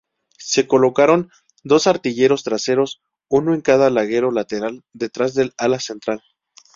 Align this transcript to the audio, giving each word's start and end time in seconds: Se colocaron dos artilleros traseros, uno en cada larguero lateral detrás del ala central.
Se 0.39 0.65
colocaron 0.67 1.29
dos 1.63 1.85
artilleros 1.85 2.43
traseros, 2.43 3.03
uno 3.29 3.53
en 3.53 3.61
cada 3.61 3.91
larguero 3.91 4.31
lateral 4.31 4.81
detrás 4.93 5.35
del 5.35 5.53
ala 5.59 5.79
central. 5.79 6.23